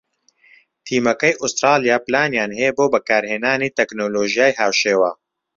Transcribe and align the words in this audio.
تیمەکەی 0.85 1.39
ئوسترالیا 1.41 1.97
پلانیان 2.05 2.51
هەیە 2.59 2.71
بۆ 2.77 2.85
بەکارهێنانی 2.93 3.73
تەکنۆلۆژیای 3.77 4.57
هاوشێوە 4.59 5.11